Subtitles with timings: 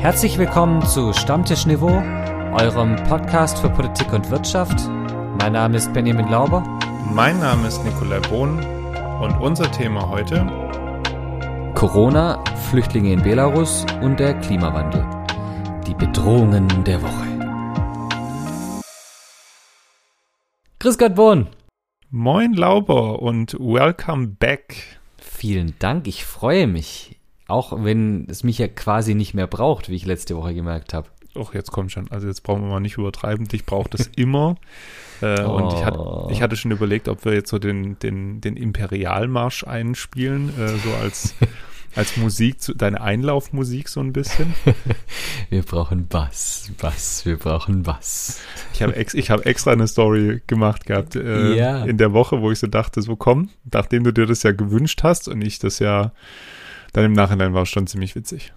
[0.00, 1.88] Herzlich willkommen zu Stammtisch Niveau,
[2.52, 4.88] eurem Podcast für Politik und Wirtschaft.
[5.40, 6.62] Mein Name ist Benjamin Lauber.
[7.12, 8.64] Mein Name ist Nikolai Bohn
[9.20, 10.46] und unser Thema heute
[11.74, 15.04] Corona, Flüchtlinge in Belarus und der Klimawandel.
[15.88, 17.26] Die Bedrohungen der Woche.
[20.78, 21.48] Grüß Gott, Bohn.
[22.10, 25.00] Moin Lauber und welcome back.
[25.20, 27.17] Vielen Dank, ich freue mich.
[27.48, 31.08] Auch wenn es mich ja quasi nicht mehr braucht, wie ich letzte Woche gemerkt habe.
[31.34, 32.10] Och, jetzt kommt schon.
[32.10, 33.48] Also jetzt brauchen wir mal nicht übertreiben.
[33.48, 34.56] Dich braucht es immer.
[35.22, 35.56] äh, oh.
[35.56, 39.64] Und ich hatte, ich hatte schon überlegt, ob wir jetzt so den, den, den Imperialmarsch
[39.64, 41.34] einspielen, äh, so als,
[41.94, 44.54] als Musik, deine Einlaufmusik so ein bisschen.
[45.48, 48.40] wir brauchen Bass, Bass, wir brauchen Bass.
[48.74, 51.84] Ich habe ex, hab extra eine Story gemacht gehabt äh, ja.
[51.84, 55.02] in der Woche, wo ich so dachte, so komm, nachdem du dir das ja gewünscht
[55.02, 56.12] hast und ich das ja
[56.98, 58.52] dann im Nachhinein war es schon ziemlich witzig.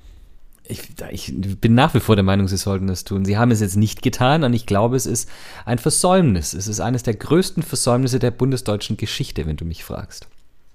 [0.64, 3.26] Ich, ich, bin nach wie vor der Meinung, sie sollten das tun.
[3.26, 5.30] Sie haben es jetzt nicht getan und ich glaube, es ist
[5.66, 6.54] ein Versäumnis.
[6.54, 10.28] Es ist eines der größten Versäumnisse der bundesdeutschen Geschichte, wenn du mich fragst.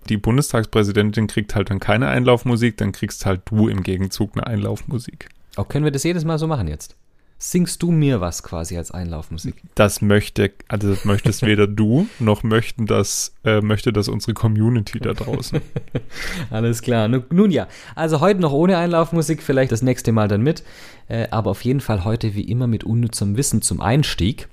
[0.09, 5.29] Die Bundestagspräsidentin kriegt halt dann keine Einlaufmusik, dann kriegst halt du im Gegenzug eine Einlaufmusik.
[5.57, 6.95] Auch können wir das jedes Mal so machen jetzt?
[7.39, 9.57] Singst du mir was quasi als Einlaufmusik?
[9.75, 14.99] Das möchte, also das möchtest weder du noch möchten das, äh, möchte das unsere Community
[14.99, 15.61] da draußen.
[16.51, 17.09] Alles klar.
[17.09, 20.65] Nun, nun, ja, also heute noch ohne Einlaufmusik, vielleicht das nächste Mal dann mit,
[21.09, 24.49] äh, aber auf jeden Fall heute wie immer mit unnützem Wissen zum Einstieg.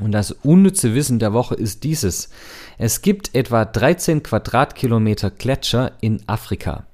[0.00, 2.30] Und das unnütze Wissen der Woche ist dieses.
[2.78, 6.86] Es gibt etwa 13 Quadratkilometer Gletscher in Afrika.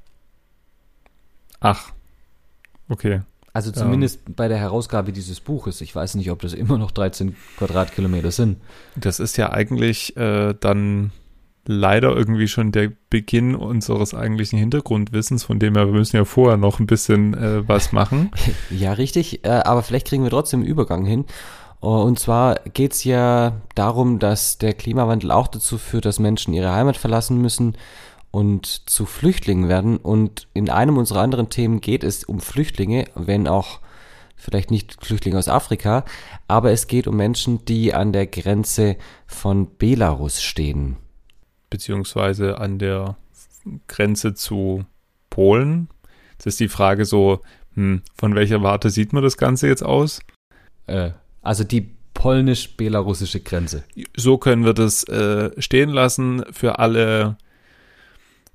[1.60, 1.92] Ach,
[2.90, 3.22] okay.
[3.52, 5.80] Also zumindest ähm, bei der Herausgabe dieses Buches.
[5.80, 8.58] Ich weiß nicht, ob das immer noch 13 Quadratkilometer sind.
[8.94, 11.10] Das ist ja eigentlich äh, dann
[11.66, 16.56] leider irgendwie schon der Beginn unseres eigentlichen Hintergrundwissens, von dem her, wir müssen ja vorher
[16.56, 18.30] noch ein bisschen äh, was machen.
[18.70, 19.44] ja, richtig.
[19.44, 21.24] Äh, aber vielleicht kriegen wir trotzdem einen Übergang hin.
[21.82, 26.52] Uh, und zwar geht es ja darum, dass der Klimawandel auch dazu führt, dass Menschen
[26.52, 27.74] ihre Heimat verlassen müssen
[28.30, 29.96] und zu Flüchtlingen werden.
[29.96, 33.80] Und in einem unserer anderen Themen geht es um Flüchtlinge, wenn auch
[34.36, 36.04] vielleicht nicht Flüchtlinge aus Afrika,
[36.48, 38.96] aber es geht um Menschen, die an der Grenze
[39.26, 40.96] von Belarus stehen.
[41.68, 43.16] Beziehungsweise an der
[43.86, 44.84] Grenze zu
[45.28, 45.88] Polen.
[46.38, 47.40] Das ist die Frage so,
[47.74, 50.20] hm, von welcher Warte sieht man das Ganze jetzt aus?
[50.86, 51.10] Äh,
[51.42, 53.84] also die polnisch-belarussische Grenze.
[54.16, 57.36] So können wir das äh, stehen lassen für alle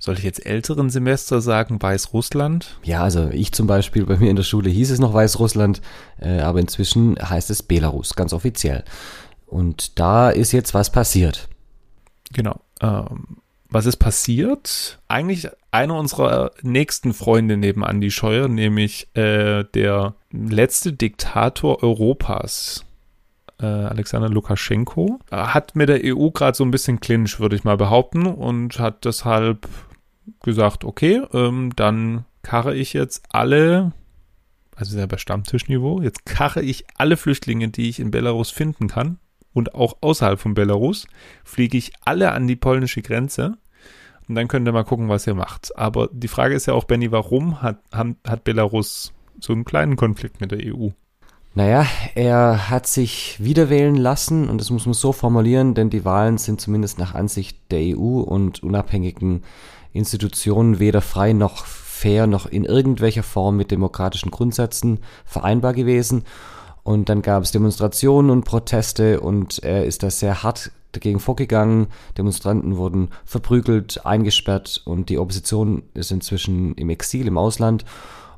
[0.05, 2.79] soll ich jetzt älteren Semester sagen, Weißrussland?
[2.83, 5.81] Ja, also ich zum Beispiel, bei mir in der Schule hieß es noch Weißrussland,
[6.21, 8.83] äh, aber inzwischen heißt es Belarus, ganz offiziell.
[9.47, 11.49] Und da ist jetzt was passiert.
[12.31, 12.61] Genau.
[12.81, 13.38] Ähm,
[13.69, 14.99] was ist passiert?
[15.07, 22.85] Eigentlich einer unserer nächsten Freunde neben Andi Scheuer, nämlich äh, der letzte Diktator Europas,
[23.59, 27.77] äh, Alexander Lukaschenko, hat mit der EU gerade so ein bisschen Clinch, würde ich mal
[27.77, 29.67] behaupten, und hat deshalb
[30.41, 33.94] gesagt, okay, ähm, dann karre ich jetzt alle,
[34.75, 39.18] also ja bei Stammtischniveau, jetzt karre ich alle Flüchtlinge, die ich in Belarus finden kann
[39.53, 41.08] und auch außerhalb von Belarus,
[41.44, 43.58] fliege ich alle an die polnische Grenze
[44.28, 45.78] und dann könnt ihr mal gucken, was ihr macht.
[45.78, 50.41] Aber die Frage ist ja auch, Benny, warum hat, hat Belarus so einen kleinen Konflikt
[50.41, 50.90] mit der EU?
[51.53, 51.85] Naja,
[52.16, 56.59] er hat sich wiederwählen lassen und das muss man so formulieren, denn die Wahlen sind
[56.59, 59.44] zumindest nach Ansicht der EU und unabhängigen
[59.95, 66.23] Institutionen weder frei noch fair noch in irgendwelcher Form mit demokratischen Grundsätzen vereinbar gewesen.
[66.83, 71.88] Und dann gab es Demonstrationen und Proteste und er ist da sehr hart dagegen vorgegangen.
[72.17, 77.85] Demonstranten wurden verprügelt, eingesperrt und die Opposition ist inzwischen im Exil im Ausland.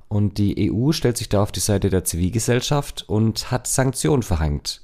[0.07, 4.81] Und die EU stellt sich da auf die Seite der Zivilgesellschaft und hat Sanktionen verhängt.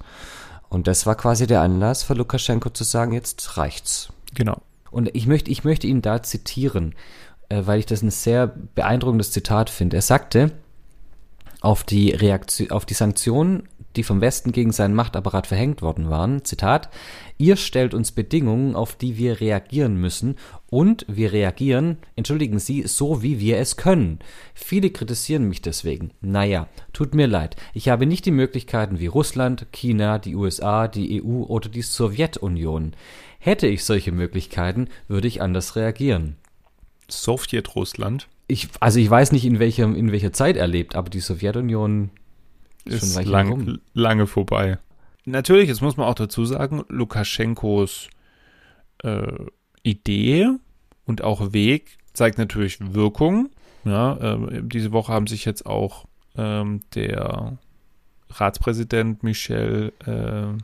[0.67, 4.09] Und das war quasi der Anlass für Lukaschenko zu sagen, jetzt reicht's.
[4.33, 4.61] Genau.
[4.93, 6.93] Und ich möchte, ich möchte ihn da zitieren,
[7.49, 9.97] äh, weil ich das ein sehr beeindruckendes Zitat finde.
[9.97, 10.51] Er sagte,
[11.61, 16.43] auf die Reaktion, auf die Sanktionen, die vom Westen gegen seinen Machtapparat verhängt worden waren,
[16.43, 16.89] Zitat,
[17.37, 20.35] ihr stellt uns Bedingungen, auf die wir reagieren müssen
[20.69, 24.19] und wir reagieren, entschuldigen Sie, so wie wir es können.
[24.53, 26.11] Viele kritisieren mich deswegen.
[26.21, 27.55] Naja, tut mir leid.
[27.73, 32.93] Ich habe nicht die Möglichkeiten wie Russland, China, die USA, die EU oder die Sowjetunion.
[33.39, 36.37] Hätte ich solche Möglichkeiten, würde ich anders reagieren.
[37.09, 38.27] Sowjetrussland?
[38.47, 42.09] Ich, also ich weiß nicht, in, welchem, in welcher Zeit er lebt, aber die Sowjetunion
[42.85, 44.77] ist, ist lang, lange vorbei.
[45.25, 48.09] Natürlich, jetzt muss man auch dazu sagen, Lukaschenkos
[49.03, 49.45] äh,
[49.83, 50.49] Idee
[51.05, 53.49] und auch Weg zeigt natürlich Wirkung.
[53.85, 56.05] Ja, äh, diese Woche haben sich jetzt auch
[56.37, 57.57] ähm, der
[58.29, 60.57] Ratspräsident Michel äh,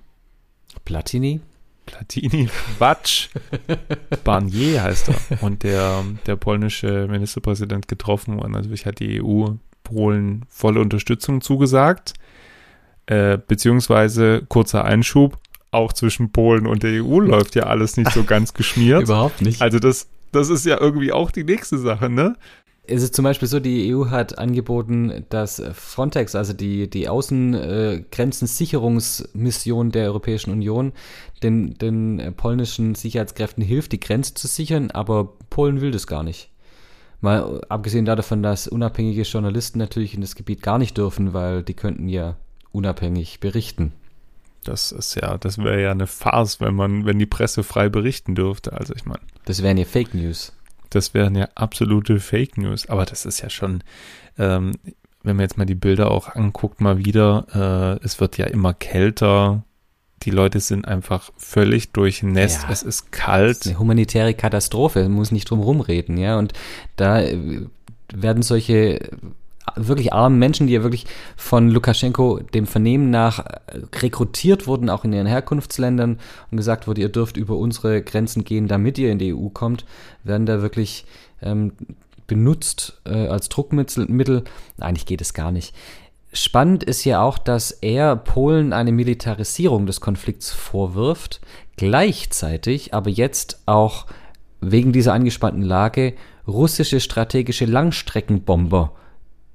[0.86, 1.42] Platini.
[1.86, 3.30] Platini, Quatsch.
[4.24, 5.44] Barnier heißt er.
[5.44, 9.54] Und der, der polnische Ministerpräsident getroffen und natürlich hat die EU
[9.90, 12.14] Polen volle Unterstützung zugesagt.
[13.08, 15.38] Äh, beziehungsweise, kurzer Einschub,
[15.72, 19.04] auch zwischen Polen und der EU läuft ja alles nicht so ganz geschmiert.
[19.04, 19.62] Überhaupt nicht.
[19.62, 22.36] Also das, das ist ja irgendwie auch die nächste Sache, ne?
[22.92, 29.92] Es ist zum Beispiel so, die EU hat angeboten, dass Frontex, also die, die Außengrenzensicherungsmission
[29.92, 30.94] der Europäischen Union,
[31.44, 36.50] den, den polnischen Sicherheitskräften hilft, die Grenze zu sichern, aber Polen will das gar nicht.
[37.22, 41.74] Mal abgesehen davon, dass unabhängige Journalisten natürlich in das Gebiet gar nicht dürfen, weil die
[41.74, 42.36] könnten ja
[42.72, 43.94] unabhängig berichten.
[44.64, 48.36] Das ist ja, das wäre ja eine Farce, wenn man, wenn die Presse frei berichten
[48.36, 48.74] dürfte.
[48.74, 49.22] Also ich meine.
[49.46, 50.54] Das wären ja Fake News.
[50.90, 52.90] Das wären ja absolute Fake News.
[52.90, 53.84] Aber das ist ja schon,
[54.38, 54.74] ähm,
[55.24, 58.74] wenn man jetzt mal die Bilder auch anguckt, mal wieder, äh, es wird ja immer
[58.74, 59.64] kälter.
[60.24, 62.64] Die Leute sind einfach völlig durchnässt.
[62.64, 63.52] Ja, es ist kalt.
[63.52, 66.38] Ist eine humanitäre Katastrophe, man muss nicht drum rumreden, ja.
[66.38, 66.54] Und
[66.96, 67.62] da äh,
[68.14, 69.00] werden solche
[69.76, 71.06] wirklich armen Menschen, die ja wirklich
[71.36, 73.60] von Lukaschenko dem Vernehmen nach äh,
[73.96, 76.20] rekrutiert wurden, auch in ihren Herkunftsländern
[76.52, 79.86] und gesagt wurde, ihr dürft über unsere Grenzen gehen, damit ihr in die EU kommt,
[80.24, 81.06] werden da wirklich
[81.42, 81.74] ähm,
[82.28, 84.44] benutzt äh, als Druckmittel.
[84.80, 85.74] Eigentlich geht es gar nicht.
[86.32, 91.42] Spannend ist ja auch, dass er Polen eine Militarisierung des Konflikts vorwirft,
[91.76, 94.06] gleichzeitig aber jetzt auch
[94.62, 96.14] wegen dieser angespannten Lage
[96.48, 98.94] russische strategische Langstreckenbomber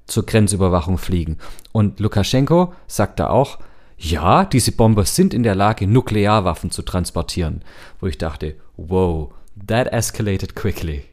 [0.05, 1.37] zur Grenzüberwachung fliegen.
[1.71, 3.59] Und Lukaschenko sagt da auch,
[3.97, 7.63] ja, diese Bomber sind in der Lage, Nuklearwaffen zu transportieren.
[7.99, 9.33] Wo ich dachte, wow,
[9.67, 11.05] that escalated quickly.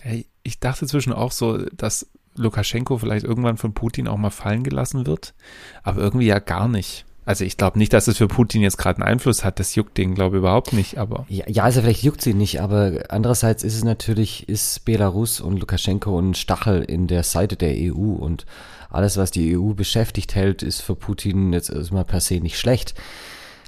[0.00, 4.64] Hey, ich dachte zwischen auch so, dass Lukaschenko vielleicht irgendwann von Putin auch mal fallen
[4.64, 5.34] gelassen wird,
[5.82, 7.04] aber irgendwie ja gar nicht.
[7.24, 9.60] Also ich glaube nicht, dass es für Putin jetzt gerade einen Einfluss hat.
[9.60, 10.98] Das juckt den, glaube ich, überhaupt nicht.
[10.98, 15.40] Aber ja, ja, also vielleicht juckt sie nicht, aber andererseits ist es natürlich, ist Belarus
[15.40, 18.44] und Lukaschenko ein Stachel in der Seite der EU und
[18.90, 22.94] alles, was die EU beschäftigt hält, ist für Putin jetzt erstmal per se nicht schlecht.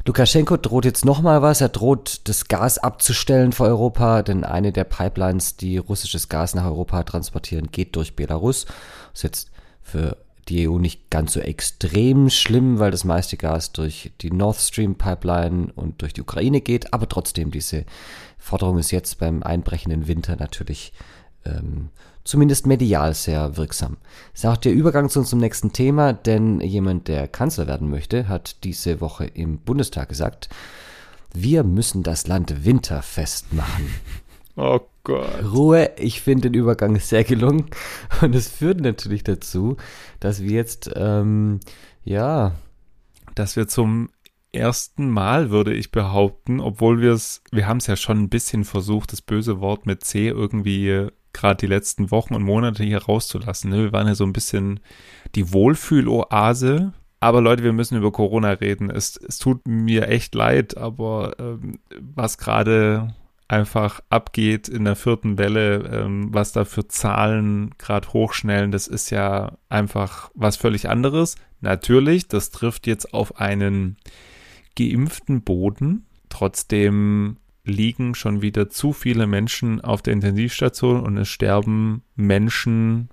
[0.07, 1.63] Lukaschenko droht jetzt nochmal was.
[1.63, 6.67] Er droht, das Gas abzustellen für Europa, denn eine der Pipelines, die russisches Gas nach
[6.67, 8.67] Europa transportieren, geht durch Belarus.
[8.67, 8.75] Das
[9.15, 9.51] ist jetzt
[9.83, 10.19] für
[10.49, 14.97] die EU nicht ganz so extrem schlimm, weil das meiste Gas durch die Nord Stream
[14.97, 17.87] Pipeline und durch die Ukraine geht, aber trotzdem diese
[18.37, 20.93] Forderung ist jetzt beim einbrechenden Winter natürlich
[21.47, 21.89] ähm,
[22.25, 23.99] zumindest medial sehr wirksam.
[24.33, 28.29] Das ist auch der Übergang zu unserem nächsten Thema, denn jemand, der Kanzler werden möchte,
[28.29, 30.49] hat diese Woche im Bundestag gesagt,
[31.33, 33.87] wir müssen das Land winterfest machen.
[34.57, 35.43] Oh Gott.
[35.53, 37.71] Ruhe, ich finde den Übergang sehr gelungen.
[38.21, 39.77] Und es führt natürlich dazu,
[40.21, 41.59] dass wir jetzt, ähm,
[42.05, 42.55] ja.
[43.35, 44.11] Dass wir zum
[44.53, 48.63] ersten Mal, würde ich behaupten, obwohl wir es, wir haben es ja schon ein bisschen
[48.63, 53.71] versucht, das böse Wort mit C irgendwie gerade die letzten Wochen und Monate hier rauszulassen.
[53.71, 53.85] Ne?
[53.85, 54.81] Wir waren ja so ein bisschen
[55.35, 56.93] die Wohlfühloase.
[57.21, 58.91] Aber Leute, wir müssen über Corona reden.
[58.91, 63.15] Es, es tut mir echt leid, aber ähm, was gerade
[63.49, 69.11] einfach abgeht in der vierten Welle, ähm, was da für Zahlen gerade hochschnellen, das ist
[69.11, 71.37] ja einfach was völlig anderes.
[71.61, 73.97] Natürlich, das trifft jetzt auf einen
[74.77, 76.07] geimpften Boden.
[76.29, 83.09] Trotzdem liegen schon wieder zu viele Menschen auf der Intensivstation und es sterben Menschen.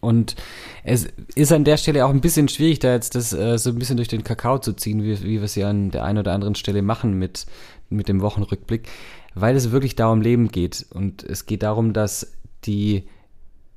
[0.00, 0.34] Und
[0.82, 3.78] es ist an der Stelle auch ein bisschen schwierig, da jetzt das äh, so ein
[3.78, 6.32] bisschen durch den Kakao zu ziehen, wie, wie wir es ja an der einen oder
[6.32, 7.46] anderen Stelle machen mit,
[7.88, 8.88] mit dem Wochenrückblick
[9.34, 10.86] weil es wirklich darum Leben geht.
[10.90, 12.32] Und es geht darum, dass
[12.64, 13.04] die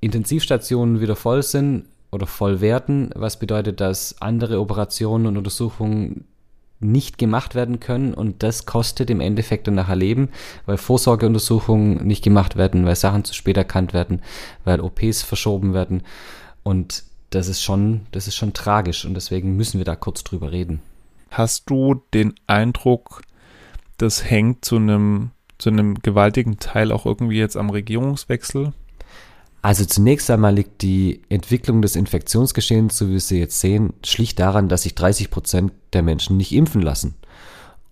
[0.02, 6.26] Intensivstationen wieder voll sind oder voll werden, was bedeutet, dass andere Operationen und Untersuchungen
[6.92, 10.30] nicht gemacht werden können und das kostet im Endeffekt dann nachher Leben,
[10.66, 14.22] weil Vorsorgeuntersuchungen nicht gemacht werden, weil Sachen zu spät erkannt werden,
[14.64, 16.04] weil OPs verschoben werden
[16.64, 20.52] und das ist schon, das ist schon tragisch und deswegen müssen wir da kurz drüber
[20.52, 20.82] reden.
[21.32, 23.22] Hast du den Eindruck,
[23.98, 28.74] das hängt zu einem zu einem gewaltigen Teil auch irgendwie jetzt am Regierungswechsel?
[29.66, 34.38] Also zunächst einmal liegt die Entwicklung des Infektionsgeschehens, so wie wir sie jetzt sehen, schlicht
[34.38, 37.16] daran, dass sich 30 Prozent der Menschen nicht impfen lassen.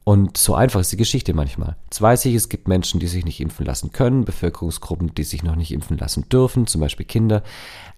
[0.04, 1.76] Und so einfach ist die Geschichte manchmal.
[1.90, 5.42] Es weiß ich, es gibt Menschen, die sich nicht impfen lassen können, Bevölkerungsgruppen, die sich
[5.42, 7.42] noch nicht impfen lassen dürfen, zum Beispiel Kinder.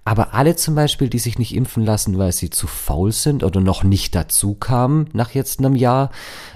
[0.05, 3.59] Aber alle zum Beispiel, die sich nicht impfen lassen, weil sie zu faul sind oder
[3.59, 6.11] noch nicht dazu kamen nach jetzt einem Jahr,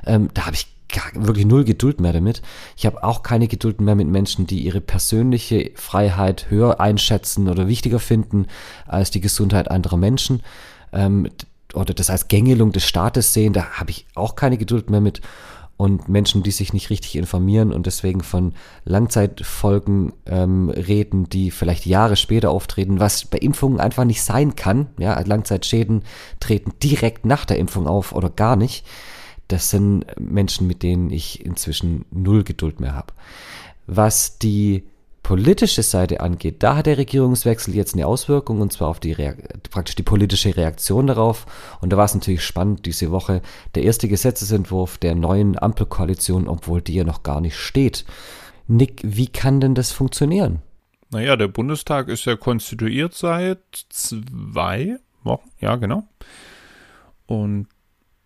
[0.06, 2.42] ähm, da habe ich gar, wirklich null Geduld mehr damit.
[2.78, 7.68] Ich habe auch keine Geduld mehr mit Menschen, die ihre persönliche Freiheit höher einschätzen oder
[7.68, 8.48] wichtiger finden
[8.88, 10.42] als die Gesundheit anderer Menschen.
[10.92, 11.30] Ähm,
[11.74, 15.22] oder das als Gängelung des Staates sehen, da habe ich auch keine Geduld mehr mit
[15.80, 18.54] und Menschen, die sich nicht richtig informieren und deswegen von
[18.84, 24.88] Langzeitfolgen ähm, reden, die vielleicht Jahre später auftreten, was bei Impfungen einfach nicht sein kann.
[24.98, 26.04] Ja, Langzeitschäden
[26.42, 28.86] treten direkt nach der Impfung auf oder gar nicht.
[29.50, 33.14] Das sind Menschen, mit denen ich inzwischen null Geduld mehr habe.
[33.88, 34.84] Was die
[35.24, 39.16] politische Seite angeht, da hat der Regierungswechsel jetzt eine Auswirkung und zwar auf die
[39.70, 41.46] praktisch die politische Reaktion darauf.
[41.82, 43.42] Und da war es natürlich spannend diese Woche
[43.76, 48.06] der erste Gesetzesentwurf der neuen Ampelkoalition, obwohl die ja noch gar nicht steht.
[48.68, 50.62] Nick, wie kann denn das funktionieren?
[51.12, 56.04] Naja, der Bundestag ist ja konstituiert seit zwei Wochen, ja genau.
[57.26, 57.68] Und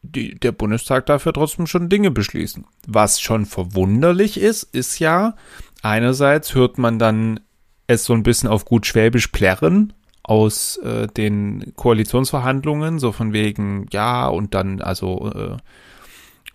[0.04, 2.66] die, der Bundestag darf ja trotzdem schon Dinge beschließen.
[2.88, 5.36] Was schon verwunderlich ist, ist ja,
[5.82, 7.40] einerseits hört man dann
[7.88, 13.88] es so ein bisschen auf gut Schwäbisch plärren aus äh, den Koalitionsverhandlungen, so von wegen,
[13.92, 15.58] ja, und dann, also äh,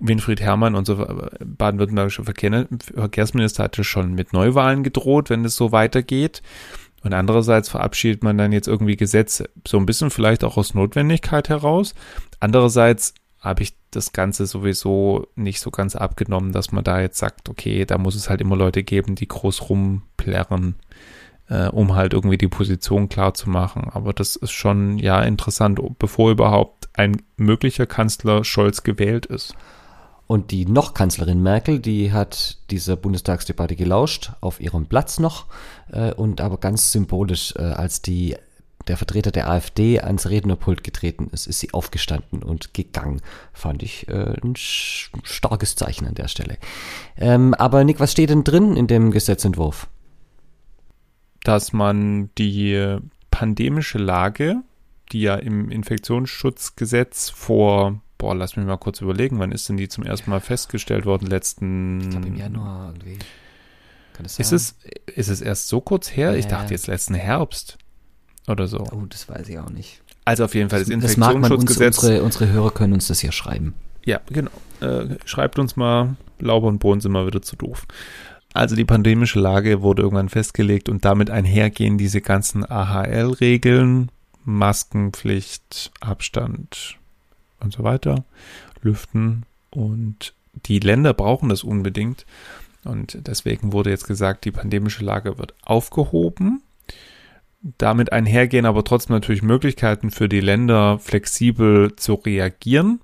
[0.00, 6.42] Winfried Herrmann, unser baden-württembergischer Verkehr Verkehrsminister, hatte schon mit Neuwahlen gedroht, wenn es so weitergeht.
[7.02, 11.48] Und andererseits verabschiedet man dann jetzt irgendwie Gesetze, so ein bisschen vielleicht auch aus Notwendigkeit
[11.48, 11.94] heraus.
[12.40, 17.48] Andererseits habe ich das Ganze sowieso nicht so ganz abgenommen, dass man da jetzt sagt,
[17.48, 20.76] okay, da muss es halt immer Leute geben, die groß rumplärren,
[21.48, 23.88] äh, um halt irgendwie die Position klar zu machen.
[23.92, 29.54] Aber das ist schon ja interessant, bevor überhaupt ein möglicher Kanzler Scholz gewählt ist.
[30.26, 35.46] Und die noch Kanzlerin Merkel, die hat dieser Bundestagsdebatte gelauscht, auf ihrem Platz noch,
[35.90, 38.36] äh, und aber ganz symbolisch, äh, als die
[38.88, 43.20] der Vertreter der AfD ans Rednerpult getreten ist, ist sie aufgestanden und gegangen.
[43.52, 46.58] Fand ich äh, ein starkes Zeichen an der Stelle.
[47.16, 49.88] Ähm, aber Nick, was steht denn drin in dem Gesetzentwurf?
[51.44, 52.98] Dass man die
[53.30, 54.62] pandemische Lage,
[55.12, 59.88] die ja im Infektionsschutzgesetz vor, boah, lass mich mal kurz überlegen, wann ist denn die
[59.88, 61.26] zum ersten Mal festgestellt worden?
[61.26, 62.00] Letzten.
[62.00, 63.18] Ich glaube im Januar irgendwie.
[64.12, 64.44] Kann das sein?
[64.44, 64.76] Ist es,
[65.14, 66.32] ist es erst so kurz her?
[66.32, 67.78] Ja, ich dachte jetzt letzten Herbst
[68.48, 68.78] oder so.
[68.78, 70.00] Oh, das weiß ich auch nicht.
[70.24, 71.98] Also auf jeden Fall das, das Infektionsschutzgesetz.
[71.98, 73.74] Uns, unsere, unsere Hörer können uns das ja schreiben.
[74.04, 74.50] Ja, genau.
[74.80, 77.86] Äh, schreibt uns mal, Lauber und Bohnen sind mal wieder zu doof.
[78.54, 84.10] Also die pandemische Lage wurde irgendwann festgelegt und damit einhergehen diese ganzen AHL-Regeln,
[84.44, 86.96] Maskenpflicht, Abstand
[87.60, 88.24] und so weiter,
[88.82, 90.34] Lüften und
[90.66, 92.24] die Länder brauchen das unbedingt
[92.84, 96.62] und deswegen wurde jetzt gesagt, die pandemische Lage wird aufgehoben
[97.60, 103.00] damit einhergehen aber trotzdem natürlich Möglichkeiten für die Länder flexibel zu reagieren.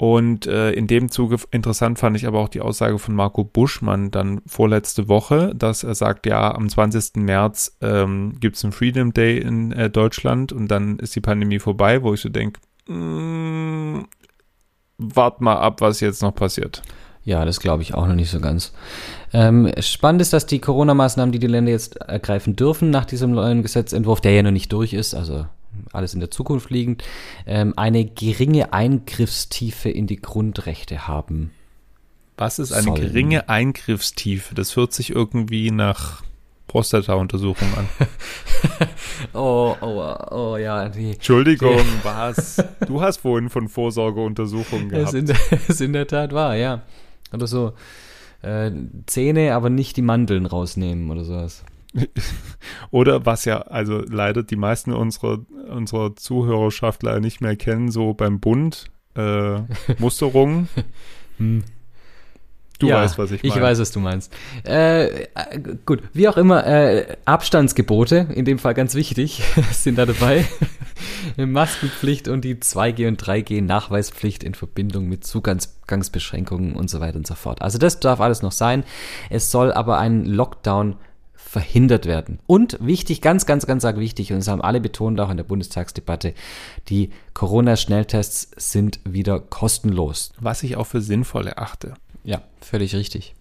[0.00, 4.12] Und äh, in dem Zuge interessant fand ich aber auch die Aussage von Marco Buschmann
[4.12, 7.16] dann vorletzte Woche, dass er sagt, ja, am 20.
[7.16, 11.58] März ähm, gibt es einen Freedom Day in äh, Deutschland und dann ist die Pandemie
[11.58, 14.04] vorbei, wo ich so denke, mm,
[14.98, 16.80] wart mal ab, was jetzt noch passiert.
[17.24, 18.72] Ja, das glaube ich auch noch nicht so ganz.
[19.32, 23.62] Ähm, spannend ist, dass die Corona-Maßnahmen, die die Länder jetzt ergreifen dürfen, nach diesem neuen
[23.62, 25.46] Gesetzentwurf, der ja noch nicht durch ist, also
[25.92, 27.04] alles in der Zukunft liegend,
[27.46, 31.52] ähm, eine geringe Eingriffstiefe in die Grundrechte haben.
[32.36, 33.00] Was ist eine sollen.
[33.00, 34.54] geringe Eingriffstiefe?
[34.54, 36.22] Das hört sich irgendwie nach
[36.68, 37.88] Prostata-Untersuchung an.
[39.32, 40.88] oh, oh, oh, ja.
[40.88, 42.62] Die, Entschuldigung, die, was?
[42.86, 45.08] Du hast vorhin von Vorsorgeuntersuchungen gehabt.
[45.08, 45.32] Das in,
[45.66, 46.82] ist in der Tat wahr, ja.
[47.32, 47.72] Oder so
[48.42, 48.70] äh,
[49.06, 51.64] Zähne, aber nicht die Mandeln rausnehmen oder sowas.
[52.90, 55.38] Oder was ja, also leider die meisten unserer,
[55.70, 59.60] unserer Zuhörerschaft leider nicht mehr kennen, so beim Bund, äh,
[59.98, 60.68] Musterungen.
[61.38, 61.64] hm.
[62.78, 63.54] Du ja, weißt, was ich meine.
[63.54, 64.32] Ich weiß, was du meinst.
[64.62, 65.26] Äh,
[65.84, 69.42] gut, wie auch immer, äh, Abstandsgebote, in dem Fall ganz wichtig,
[69.72, 70.46] sind da dabei.
[71.36, 77.26] Maskenpflicht und die 2G und 3G Nachweispflicht in Verbindung mit Zugangsbeschränkungen und so weiter und
[77.26, 77.62] so fort.
[77.62, 78.84] Also das darf alles noch sein.
[79.28, 80.96] Es soll aber ein Lockdown
[81.34, 82.40] verhindert werden.
[82.46, 85.44] Und wichtig, ganz, ganz, ganz arg wichtig, und das haben alle betont auch in der
[85.44, 86.34] Bundestagsdebatte,
[86.88, 90.32] die Corona-Schnelltests sind wieder kostenlos.
[90.38, 91.94] Was ich auch für sinnvoll erachte.
[92.28, 93.34] Ja, völlig richtig.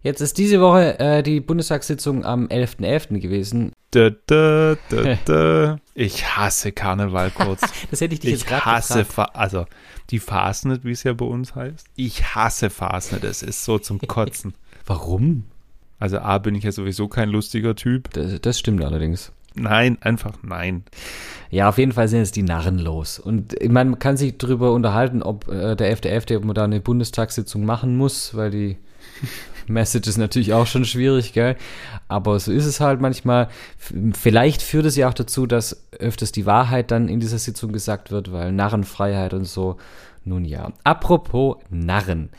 [0.00, 3.08] Jetzt ist diese Woche äh, die Bundestagssitzung am 11.11.
[3.16, 3.18] .11.
[3.18, 3.72] gewesen.
[3.90, 4.76] Da, da,
[5.24, 7.62] da, ich hasse Karneval kurz.
[7.90, 9.34] das hätte ich dich ich jetzt gerade hasse, gefragt.
[9.34, 9.66] also
[10.10, 11.88] die Fastnet, wie es ja bei uns heißt.
[11.96, 14.54] Ich hasse Fastnet, es ist so zum Kotzen.
[14.86, 15.42] Warum?
[15.98, 18.12] Also A, bin ich ja sowieso kein lustiger Typ.
[18.12, 19.32] Das, das stimmt allerdings.
[19.58, 20.84] Nein, einfach nein.
[21.50, 23.18] Ja, auf jeden Fall sind es die Narren los.
[23.18, 26.64] Und ich meine, man kann sich darüber unterhalten, ob äh, der FDF, ob man da
[26.64, 28.76] eine Bundestagssitzung machen muss, weil die
[29.66, 31.56] Message ist natürlich auch schon schwierig, gell?
[32.08, 33.48] Aber so ist es halt manchmal.
[34.12, 38.10] Vielleicht führt es ja auch dazu, dass öfters die Wahrheit dann in dieser Sitzung gesagt
[38.10, 39.76] wird, weil Narrenfreiheit und so.
[40.24, 40.72] Nun ja.
[40.84, 42.30] Apropos Narren.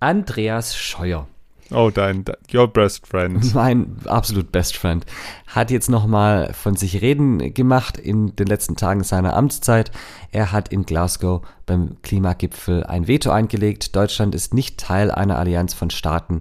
[0.00, 1.28] Andreas Scheuer.
[1.74, 3.54] Oh, dein, your best friend.
[3.54, 5.06] Mein absolut best friend.
[5.46, 9.90] Hat jetzt nochmal von sich reden gemacht in den letzten Tagen seiner Amtszeit.
[10.30, 13.96] Er hat in Glasgow beim Klimagipfel ein Veto eingelegt.
[13.96, 16.40] Deutschland ist nicht Teil einer Allianz von Staaten,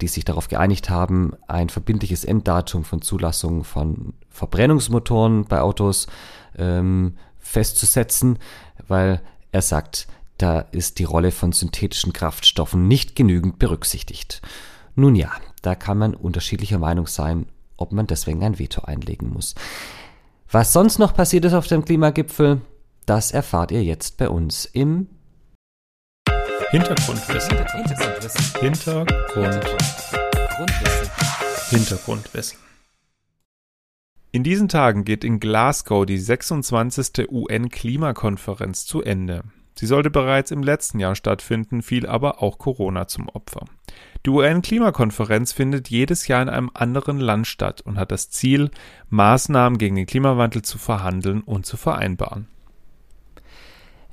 [0.00, 6.08] die sich darauf geeinigt haben, ein verbindliches Enddatum von Zulassung von Verbrennungsmotoren bei Autos
[6.58, 8.38] ähm, festzusetzen,
[8.88, 9.22] weil
[9.52, 10.08] er sagt,
[10.38, 14.42] da ist die Rolle von synthetischen Kraftstoffen nicht genügend berücksichtigt.
[14.94, 15.32] Nun ja,
[15.62, 17.46] da kann man unterschiedlicher Meinung sein,
[17.76, 19.54] ob man deswegen ein Veto einlegen muss.
[20.50, 22.60] Was sonst noch passiert ist auf dem Klimagipfel,
[23.06, 25.08] das erfahrt ihr jetzt bei uns im
[26.70, 27.56] Hintergrundwissen.
[27.56, 28.60] Hintergrundwissen.
[28.60, 30.18] Hintergrundwissen.
[31.70, 32.58] Hintergrundwissen.
[34.30, 37.30] In diesen Tagen geht in Glasgow die 26.
[37.30, 39.42] UN-Klimakonferenz zu Ende.
[39.74, 43.66] Sie sollte bereits im letzten Jahr stattfinden, fiel aber auch Corona zum Opfer.
[44.24, 48.70] Die UN-Klimakonferenz findet jedes Jahr in einem anderen Land statt und hat das Ziel,
[49.10, 52.46] Maßnahmen gegen den Klimawandel zu verhandeln und zu vereinbaren.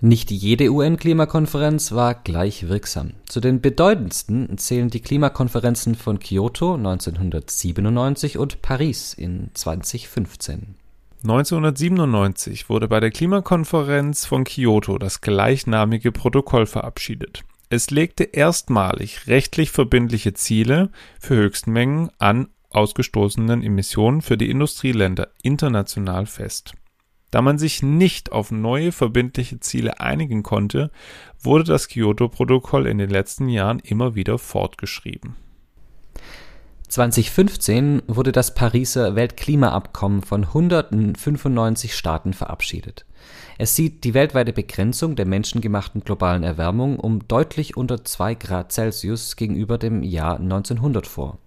[0.01, 3.11] Nicht jede UN-Klimakonferenz war gleich wirksam.
[3.27, 10.75] Zu den bedeutendsten zählen die Klimakonferenzen von Kyoto 1997 und Paris in 2015.
[11.21, 17.43] 1997 wurde bei der Klimakonferenz von Kyoto das gleichnamige Protokoll verabschiedet.
[17.69, 26.25] Es legte erstmalig rechtlich verbindliche Ziele für Höchstmengen an ausgestoßenen Emissionen für die Industrieländer international
[26.25, 26.73] fest.
[27.31, 30.89] Da man sich nicht auf neue verbindliche Ziele einigen konnte,
[31.39, 35.35] wurde das Kyoto-Protokoll in den letzten Jahren immer wieder fortgeschrieben
[36.89, 43.05] 2015 wurde das Pariser Weltklimaabkommen von 195 Staaten verabschiedet.
[43.57, 49.35] Es sieht die weltweite Begrenzung der menschengemachten globalen Erwärmung um deutlich unter 2 Grad Celsius
[49.35, 51.39] gegenüber dem Jahr 1900 vor.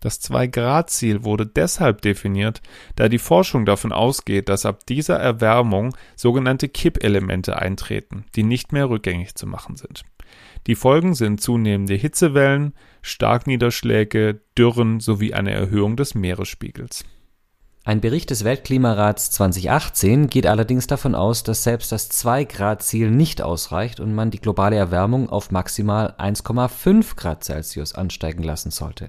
[0.00, 2.62] Das 2-Grad-Ziel wurde deshalb definiert,
[2.94, 8.88] da die Forschung davon ausgeht, dass ab dieser Erwärmung sogenannte Kippelemente eintreten, die nicht mehr
[8.88, 10.04] rückgängig zu machen sind.
[10.66, 17.04] Die Folgen sind zunehmende Hitzewellen, Starkniederschläge, Dürren sowie eine Erhöhung des Meeresspiegels.
[17.88, 23.98] Ein Bericht des Weltklimarats 2018 geht allerdings davon aus, dass selbst das 2-Grad-Ziel nicht ausreicht
[23.98, 29.08] und man die globale Erwärmung auf maximal 1,5 Grad Celsius ansteigen lassen sollte.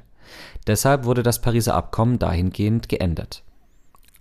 [0.66, 3.44] Deshalb wurde das Pariser Abkommen dahingehend geändert.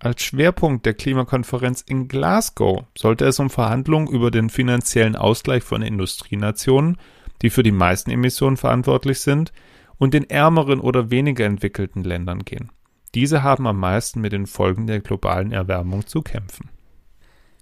[0.00, 5.82] Als Schwerpunkt der Klimakonferenz in Glasgow sollte es um Verhandlungen über den finanziellen Ausgleich von
[5.82, 6.96] Industrienationen
[7.42, 9.52] die für die meisten Emissionen verantwortlich sind,
[9.98, 12.70] und den ärmeren oder weniger entwickelten Ländern gehen.
[13.18, 16.70] Diese haben am meisten mit den Folgen der globalen Erwärmung zu kämpfen.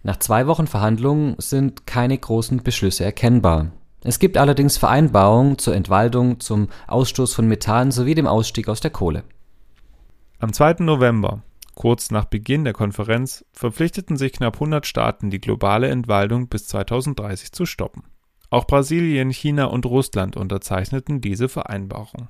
[0.03, 3.73] Nach zwei Wochen Verhandlungen sind keine großen Beschlüsse erkennbar.
[4.05, 8.90] Es gibt allerdings Vereinbarungen zur Entwaldung, zum Ausstoß von Methan sowie dem Ausstieg aus der
[8.90, 9.25] Kohle.
[10.40, 10.81] Am 2.
[10.81, 11.42] November,
[11.75, 17.53] kurz nach Beginn der Konferenz, verpflichteten sich knapp 100 Staaten, die globale Entwaldung bis 2030
[17.53, 18.03] zu stoppen.
[18.51, 22.29] Auch Brasilien, China und Russland unterzeichneten diese Vereinbarung.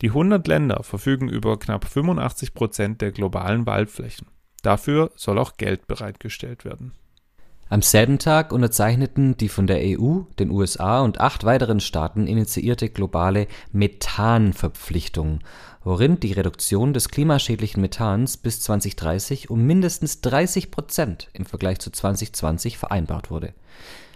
[0.00, 4.26] Die 100 Länder verfügen über knapp 85 Prozent der globalen Waldflächen.
[4.62, 6.92] Dafür soll auch Geld bereitgestellt werden.
[7.70, 12.90] Am selben Tag unterzeichneten die von der EU, den USA und acht weiteren Staaten initiierte
[12.90, 15.40] globale Methanverpflichtung,
[15.82, 21.90] worin die Reduktion des klimaschädlichen Methans bis 2030 um mindestens 30 Prozent im Vergleich zu
[21.90, 23.54] 2020 vereinbart wurde.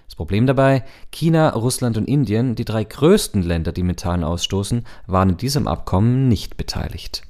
[0.09, 5.29] Das Problem dabei, China, Russland und Indien, die drei größten Länder, die Methan ausstoßen, waren
[5.29, 7.23] in diesem Abkommen nicht beteiligt.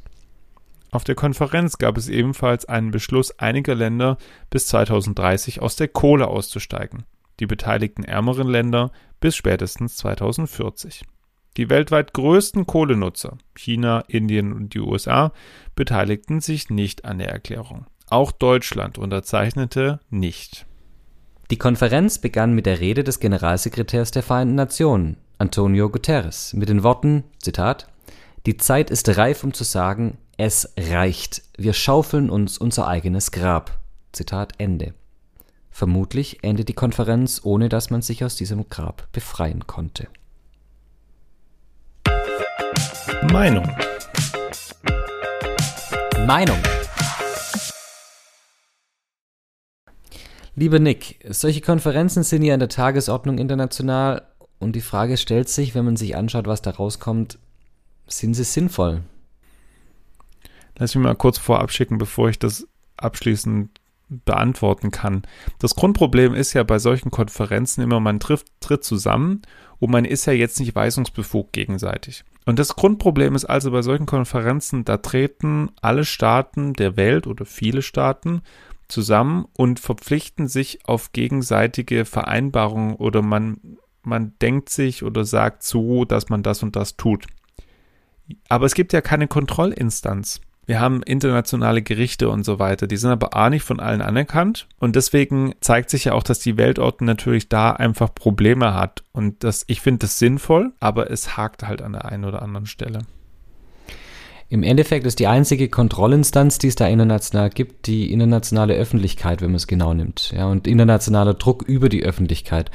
[0.92, 4.16] Auf der Konferenz gab es ebenfalls einen Beschluss einiger Länder,
[4.48, 7.04] bis 2030 aus der Kohle auszusteigen,
[7.40, 11.02] die beteiligten ärmeren Länder bis spätestens 2040.
[11.56, 15.32] Die weltweit größten Kohlenutzer, China, Indien und die USA,
[15.74, 17.86] beteiligten sich nicht an der Erklärung.
[18.08, 20.64] Auch Deutschland unterzeichnete nicht.
[21.50, 26.82] Die Konferenz begann mit der Rede des Generalsekretärs der Vereinten Nationen, Antonio Guterres, mit den
[26.82, 27.88] Worten: Zitat,
[28.44, 31.42] Die Zeit ist reif, um zu sagen, es reicht.
[31.56, 33.78] Wir schaufeln uns unser eigenes Grab.
[34.12, 34.92] Zitat Ende.
[35.70, 40.08] Vermutlich endet die Konferenz, ohne dass man sich aus diesem Grab befreien konnte.
[43.32, 43.66] Meinung.
[46.26, 46.58] Meinung.
[50.58, 54.22] Lieber Nick, solche Konferenzen sind ja an der Tagesordnung international
[54.58, 57.38] und die Frage stellt sich, wenn man sich anschaut, was da rauskommt,
[58.08, 59.02] sind sie sinnvoll?
[60.76, 62.66] Lass mich mal kurz vorab schicken, bevor ich das
[62.96, 63.70] abschließend
[64.08, 65.22] beantworten kann.
[65.60, 69.42] Das Grundproblem ist ja bei solchen Konferenzen immer, man trifft, tritt zusammen
[69.78, 72.24] und man ist ja jetzt nicht weisungsbefugt gegenseitig.
[72.46, 77.44] Und das Grundproblem ist also bei solchen Konferenzen, da treten alle Staaten der Welt oder
[77.44, 78.42] viele Staaten
[78.88, 86.04] zusammen und verpflichten sich auf gegenseitige Vereinbarungen oder man, man denkt sich oder sagt so,
[86.04, 87.26] dass man das und das tut.
[88.48, 90.40] Aber es gibt ja keine Kontrollinstanz.
[90.66, 92.86] Wir haben internationale Gerichte und so weiter.
[92.86, 94.68] Die sind aber A nicht von allen anerkannt.
[94.78, 99.02] Und deswegen zeigt sich ja auch, dass die Weltordnung natürlich da einfach Probleme hat.
[99.12, 102.66] Und das, ich finde das sinnvoll, aber es hakt halt an der einen oder anderen
[102.66, 102.98] Stelle.
[104.50, 109.50] Im Endeffekt ist die einzige Kontrollinstanz, die es da international gibt, die internationale Öffentlichkeit, wenn
[109.50, 110.32] man es genau nimmt.
[110.34, 112.70] Ja, und internationaler Druck über die Öffentlichkeit.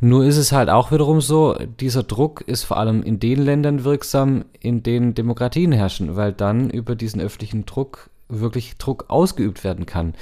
[0.00, 3.84] Nur ist es halt auch wiederum so, dieser Druck ist vor allem in den Ländern
[3.84, 9.86] wirksam, in denen Demokratien herrschen, weil dann über diesen öffentlichen Druck wirklich Druck ausgeübt werden
[9.86, 10.14] kann.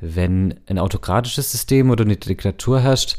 [0.00, 3.18] Wenn ein autokratisches System oder eine Diktatur herrscht,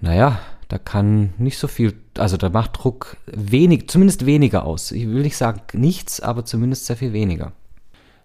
[0.00, 4.92] naja, da kann nicht so viel, also da macht Druck wenig, zumindest weniger aus.
[4.92, 7.52] Ich will nicht sagen nichts, aber zumindest sehr viel weniger.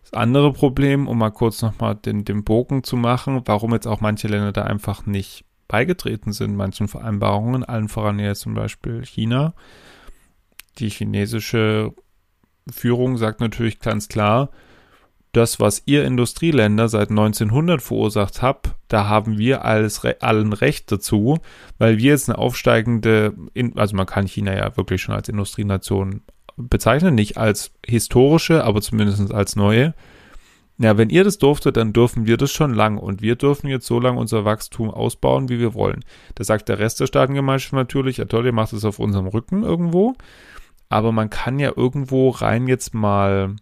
[0.01, 4.01] Das andere Problem, um mal kurz nochmal den, den Bogen zu machen, warum jetzt auch
[4.01, 9.53] manche Länder da einfach nicht beigetreten sind, manchen Vereinbarungen, allen voran ja zum Beispiel China.
[10.79, 11.93] Die chinesische
[12.71, 14.49] Führung sagt natürlich ganz klar,
[15.31, 21.37] das, was ihr Industrieländer seit 1900 verursacht habt, da haben wir alles, allen Recht dazu,
[21.77, 23.33] weil wir jetzt eine aufsteigende,
[23.75, 26.21] also man kann China ja wirklich schon als Industrienation
[26.57, 29.93] bezeichnen, nicht als historische, aber zumindest als neue.
[30.79, 33.85] Ja, wenn ihr das durftet, dann dürfen wir das schon lang und wir dürfen jetzt
[33.85, 36.05] so lange unser Wachstum ausbauen, wie wir wollen.
[36.35, 39.63] Da sagt der Rest der Staatengemeinschaft natürlich, ja toll, ihr macht es auf unserem Rücken
[39.63, 40.15] irgendwo,
[40.87, 43.55] aber man kann ja irgendwo rein jetzt mal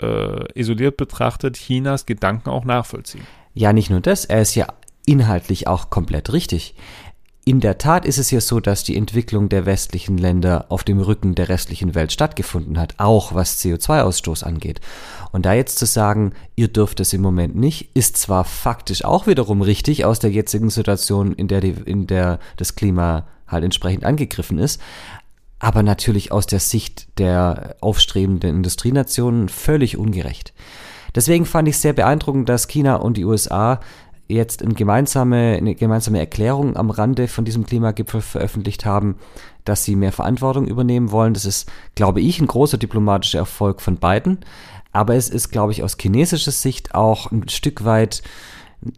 [0.00, 3.26] äh, isoliert betrachtet Chinas Gedanken auch nachvollziehen.
[3.54, 4.66] Ja, nicht nur das, er ist ja
[5.06, 6.74] inhaltlich auch komplett richtig.
[7.42, 11.00] In der Tat ist es ja so, dass die Entwicklung der westlichen Länder auf dem
[11.00, 14.80] Rücken der restlichen Welt stattgefunden hat, auch was CO2-Ausstoß angeht.
[15.32, 19.26] Und da jetzt zu sagen, ihr dürft es im Moment nicht, ist zwar faktisch auch
[19.26, 24.04] wiederum richtig aus der jetzigen Situation, in der, die, in der das Klima halt entsprechend
[24.04, 24.80] angegriffen ist,
[25.60, 30.52] aber natürlich aus der Sicht der aufstrebenden Industrienationen völlig ungerecht.
[31.14, 33.80] Deswegen fand ich sehr beeindruckend, dass China und die USA
[34.26, 39.16] jetzt eine gemeinsame, eine gemeinsame Erklärung am Rande von diesem Klimagipfel veröffentlicht haben,
[39.64, 41.34] dass sie mehr Verantwortung übernehmen wollen.
[41.34, 44.38] Das ist, glaube ich, ein großer diplomatischer Erfolg von beiden.
[44.92, 48.22] Aber es ist, glaube ich, aus chinesischer Sicht auch ein Stück weit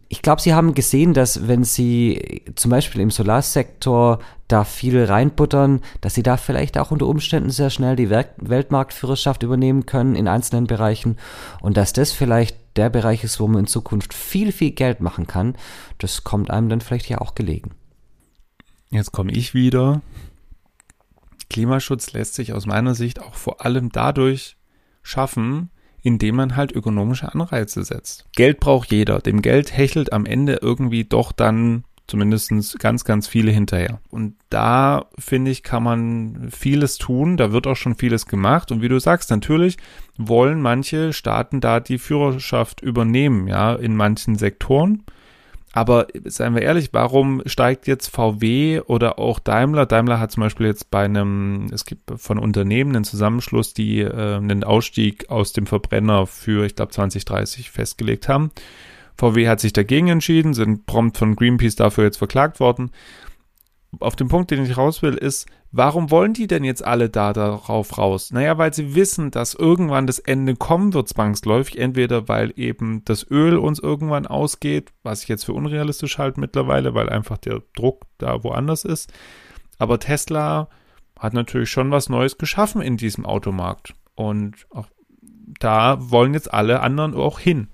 [0.07, 5.81] ich glaube, sie haben gesehen, dass wenn sie zum Beispiel im Solarsektor da viel reinbuttern,
[5.99, 10.67] dass sie da vielleicht auch unter Umständen sehr schnell die Weltmarktführerschaft übernehmen können in einzelnen
[10.67, 11.17] Bereichen
[11.61, 15.27] und dass das vielleicht der Bereich ist, wo man in Zukunft viel, viel Geld machen
[15.27, 15.55] kann.
[15.97, 17.71] Das kommt einem dann vielleicht ja auch gelegen.
[18.89, 20.01] Jetzt komme ich wieder.
[21.49, 24.55] Klimaschutz lässt sich aus meiner Sicht auch vor allem dadurch
[25.01, 25.69] schaffen,
[26.03, 28.25] indem man halt ökonomische Anreize setzt.
[28.35, 29.19] Geld braucht jeder.
[29.19, 33.99] Dem Geld hechelt am Ende irgendwie doch dann zumindest ganz, ganz viele hinterher.
[34.09, 37.37] Und da, finde ich, kann man vieles tun.
[37.37, 38.71] Da wird auch schon vieles gemacht.
[38.71, 39.77] Und wie du sagst, natürlich
[40.17, 45.03] wollen manche Staaten da die Führerschaft übernehmen, ja, in manchen Sektoren.
[45.75, 49.87] Aber seien wir ehrlich, warum steigt jetzt VW oder auch Daimler?
[49.87, 54.35] Daimler hat zum Beispiel jetzt bei einem, es gibt von Unternehmen einen Zusammenschluss, die äh,
[54.35, 58.51] einen Ausstieg aus dem Verbrenner für, ich glaube, 2030 festgelegt haben.
[59.17, 62.91] VW hat sich dagegen entschieden, sind prompt von Greenpeace dafür jetzt verklagt worden
[63.99, 67.33] auf den Punkt, den ich raus will, ist, warum wollen die denn jetzt alle da
[67.33, 68.31] darauf raus?
[68.31, 71.79] Naja, weil sie wissen, dass irgendwann das Ende kommen wird, zwangsläufig.
[71.79, 76.93] Entweder weil eben das Öl uns irgendwann ausgeht, was ich jetzt für unrealistisch halte mittlerweile,
[76.93, 79.11] weil einfach der Druck da woanders ist.
[79.77, 80.69] Aber Tesla
[81.19, 83.93] hat natürlich schon was Neues geschaffen in diesem Automarkt.
[84.15, 84.87] Und auch
[85.59, 87.67] da wollen jetzt alle anderen auch hin.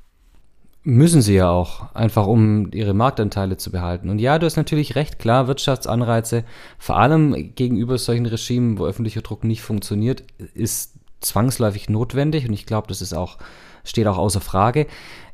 [0.90, 4.10] Müssen sie ja auch, einfach um ihre Marktanteile zu behalten.
[4.10, 6.46] Und ja, du hast natürlich recht, klar, Wirtschaftsanreize,
[6.80, 10.24] vor allem gegenüber solchen Regimen, wo öffentlicher Druck nicht funktioniert,
[10.56, 13.38] ist zwangsläufig notwendig und ich glaube, das ist auch,
[13.84, 14.88] steht auch außer Frage.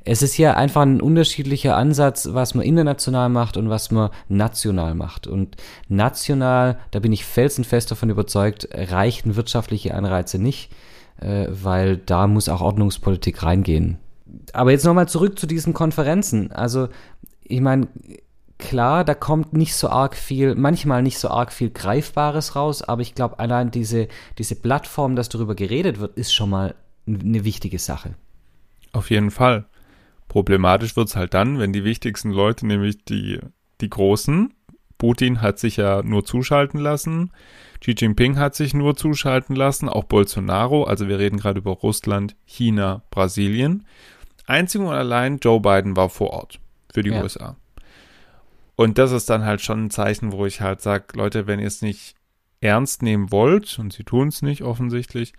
[0.03, 4.93] Es ist ja einfach ein unterschiedlicher Ansatz, was man international macht und was man national
[4.93, 5.25] macht.
[5.25, 5.55] Und
[5.87, 10.69] national, da bin ich felsenfest davon überzeugt, reichen wirtschaftliche Anreize nicht,
[11.21, 13.99] äh, weil da muss auch Ordnungspolitik reingehen
[14.53, 16.51] aber jetzt nochmal zurück zu diesen Konferenzen.
[16.51, 16.89] Also,
[17.43, 17.87] ich meine,
[18.57, 23.01] klar, da kommt nicht so arg viel, manchmal nicht so arg viel Greifbares raus, aber
[23.01, 26.75] ich glaube, allein diese, diese Plattform, dass darüber geredet wird, ist schon mal
[27.07, 28.15] eine wichtige Sache.
[28.93, 29.65] Auf jeden Fall.
[30.27, 33.39] Problematisch wird es halt dann, wenn die wichtigsten Leute, nämlich die,
[33.81, 34.53] die Großen,
[34.97, 37.31] Putin hat sich ja nur zuschalten lassen,
[37.81, 42.35] Xi Jinping hat sich nur zuschalten lassen, auch Bolsonaro, also wir reden gerade über Russland,
[42.45, 43.85] China, Brasilien.
[44.47, 46.59] Einzig und allein Joe Biden war vor Ort
[46.93, 47.21] für die ja.
[47.21, 47.55] USA.
[48.75, 51.67] Und das ist dann halt schon ein Zeichen, wo ich halt sage, Leute, wenn ihr
[51.67, 52.15] es nicht
[52.61, 55.33] ernst nehmen wollt, und sie tun es nicht offensichtlich,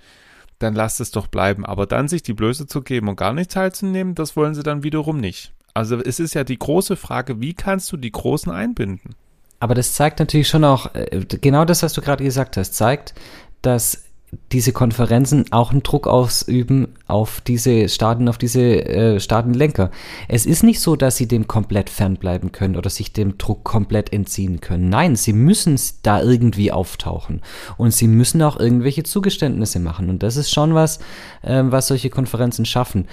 [0.59, 1.67] dann lasst es doch bleiben.
[1.67, 4.83] Aber dann sich die Blöße zu geben und gar nicht teilzunehmen, das wollen sie dann
[4.83, 5.53] wiederum nicht.
[5.75, 9.15] Also es ist ja die große Frage, wie kannst du die Großen einbinden?
[9.61, 13.15] Aber das zeigt natürlich schon auch, äh, genau das, was du gerade gesagt hast, zeigt,
[13.61, 14.06] dass
[14.53, 19.91] diese Konferenzen auch einen Druck ausüben auf diese Staaten, auf diese äh, Staatenlenker.
[20.29, 24.13] Es ist nicht so, dass sie dem komplett fernbleiben können oder sich dem Druck komplett
[24.13, 24.89] entziehen können.
[24.89, 27.43] Nein, sie müssen da irgendwie auftauchen
[27.77, 30.11] und sie müssen auch irgendwelche Zugeständnisse machen.
[30.11, 30.99] Und das ist schon was,
[31.43, 33.07] äh, was solche Konferenzen schaffen.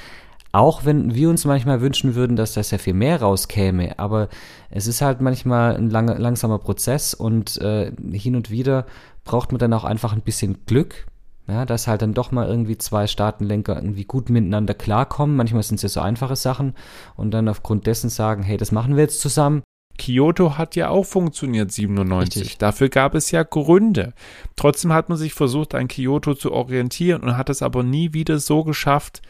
[0.51, 4.29] Auch wenn wir uns manchmal wünschen würden, dass da sehr viel mehr rauskäme, aber
[4.69, 8.85] es ist halt manchmal ein lang, langsamer Prozess und äh, hin und wieder
[9.23, 11.07] braucht man dann auch einfach ein bisschen Glück,
[11.47, 15.35] ja, dass halt dann doch mal irgendwie zwei Staatenlenker irgendwie gut miteinander klarkommen.
[15.35, 16.73] Manchmal sind es ja so einfache Sachen
[17.15, 19.63] und dann aufgrund dessen sagen, hey, das machen wir jetzt zusammen.
[19.97, 22.41] Kyoto hat ja auch funktioniert 97.
[22.41, 22.57] Richtig.
[22.57, 24.13] Dafür gab es ja Gründe.
[24.55, 28.39] Trotzdem hat man sich versucht, an Kyoto zu orientieren und hat es aber nie wieder
[28.39, 29.21] so geschafft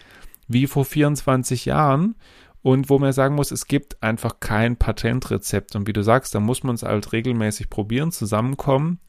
[0.48, 2.16] wie vor 24 Jahren.
[2.62, 5.76] Und wo man sagen muss, es gibt einfach kein Patentrezept.
[5.76, 9.00] Und wie du sagst, da muss man es halt regelmäßig probieren, zusammenkommen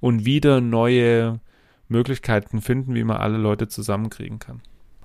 [0.00, 1.40] und wieder neue
[1.88, 4.60] Möglichkeiten finden, wie man alle Leute zusammenkriegen kann.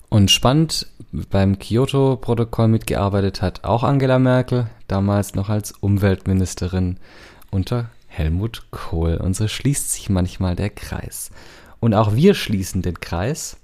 [0.09, 0.87] Und spannend,
[1.29, 6.97] beim Kyoto-Protokoll mitgearbeitet hat auch Angela Merkel, damals noch als Umweltministerin
[7.51, 9.17] unter Helmut Kohl.
[9.17, 11.31] Und so schließt sich manchmal der Kreis.
[11.79, 13.57] Und auch wir schließen den Kreis.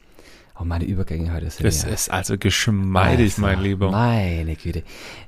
[0.59, 3.89] Oh, meine Übergänge heute sind Das ja, ist also geschmeidig, also, mein Lieber.
[3.91, 4.83] Meine Güte.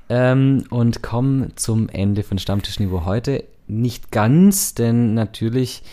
[0.10, 3.46] Ähm, und kommen zum Ende von Stammtischniveau heute.
[3.82, 5.84] Nicht ganz, denn natürlich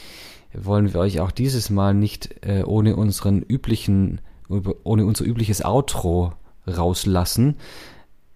[0.52, 6.32] wollen wir euch auch dieses Mal nicht äh, ohne unseren üblichen, ohne unser übliches Outro
[6.66, 7.56] rauslassen.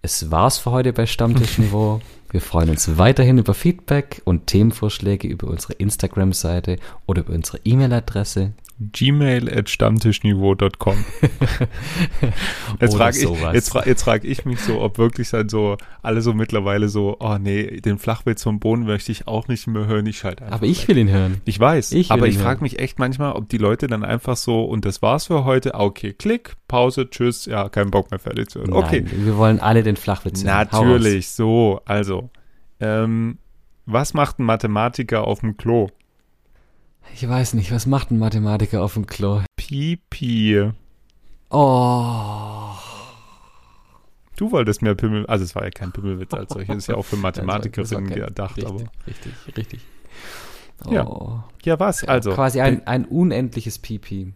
[0.01, 2.01] Es war's für heute bei Stammtischniveau.
[2.35, 8.51] Wir freuen uns weiterhin über Feedback und Themenvorschläge über unsere Instagram-Seite oder über unsere E-Mail-Adresse
[8.91, 11.05] gmail at stammtischniveau.com.
[12.81, 16.21] jetzt frage ich, jetzt, fra jetzt frag ich mich so, ob wirklich dann so alle
[16.21, 20.05] so mittlerweile so, oh nee, den Flachwitz vom Boden möchte ich auch nicht mehr hören,
[20.05, 20.57] ich schalte einfach.
[20.57, 21.39] Aber ich will ihn hören.
[21.45, 24.65] Ich weiß, ich aber ich frage mich echt manchmal, ob die Leute dann einfach so,
[24.65, 28.59] und das war's für heute, okay, klick, Pause, tschüss, ja, kein Bock mehr fertig zu
[28.59, 28.73] hören.
[28.73, 29.01] Okay.
[29.01, 30.55] Nein, wir wollen alle den Flachwitz hören.
[30.55, 32.29] Natürlich, so, also,
[32.79, 33.37] ähm,
[33.85, 35.89] was macht ein Mathematiker auf dem Klo?
[37.13, 39.41] Ich weiß nicht, was macht ein Mathematiker auf dem Klo?
[39.55, 40.71] Pipi.
[41.49, 42.71] Oh.
[44.35, 47.05] Du wolltest mehr Pimmel, also es war ja kein Pimmelwitz als solches, ist ja auch
[47.05, 48.83] für Mathematikerinnen gedacht, richtig, aber.
[49.07, 49.79] Richtig, richtig.
[50.85, 50.91] Oh.
[50.91, 51.45] Ja.
[51.63, 52.03] ja, was?
[52.03, 52.33] Also.
[52.33, 54.33] Quasi ein, ein unendliches Pipi.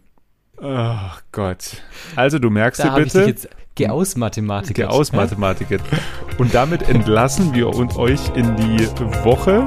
[0.62, 1.82] Oh Gott.
[2.16, 3.20] Also du merkst da dir bitte.
[3.22, 4.76] Ich jetzt Geh aus Mathematik.
[4.76, 5.80] Geh aus Mathematik.
[6.38, 8.86] Und damit entlassen wir und euch in die
[9.24, 9.64] Woche.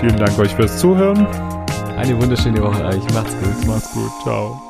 [0.00, 1.26] Vielen Dank euch fürs Zuhören.
[1.96, 3.02] Eine wunderschöne Woche euch.
[3.14, 3.66] Macht's gut.
[3.66, 4.10] Macht's gut.
[4.22, 4.65] Ciao.